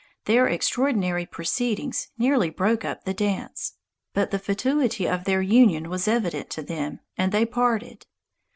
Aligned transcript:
Their 0.25 0.47
extraordinary 0.47 1.27
proceedings 1.27 2.07
nearly 2.17 2.49
broke 2.49 2.83
up 2.83 3.03
the 3.05 3.13
dance. 3.13 3.73
But 4.15 4.31
the 4.31 4.39
fatuity 4.39 5.07
of 5.07 5.25
their 5.25 5.43
union 5.43 5.91
was 5.91 6.07
evident 6.07 6.49
to 6.57 6.63
them, 6.63 7.01
and 7.19 7.31
they 7.31 7.45
parted. 7.45 8.07